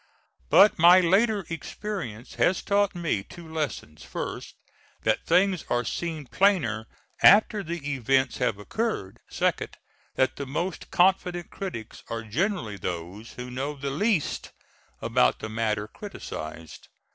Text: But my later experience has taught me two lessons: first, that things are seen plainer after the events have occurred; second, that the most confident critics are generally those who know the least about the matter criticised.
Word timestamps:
But 0.49 0.79
my 0.79 0.99
later 0.99 1.45
experience 1.51 2.33
has 2.41 2.63
taught 2.63 2.95
me 2.95 3.21
two 3.21 3.47
lessons: 3.47 4.03
first, 4.03 4.55
that 5.03 5.27
things 5.27 5.63
are 5.69 5.85
seen 5.85 6.25
plainer 6.25 6.87
after 7.21 7.61
the 7.61 7.87
events 7.93 8.39
have 8.39 8.57
occurred; 8.57 9.19
second, 9.29 9.77
that 10.15 10.37
the 10.37 10.47
most 10.47 10.89
confident 10.89 11.51
critics 11.51 12.01
are 12.07 12.23
generally 12.23 12.77
those 12.77 13.33
who 13.33 13.51
know 13.51 13.75
the 13.75 13.91
least 13.91 14.53
about 15.03 15.37
the 15.37 15.49
matter 15.49 15.87
criticised. 15.87 16.87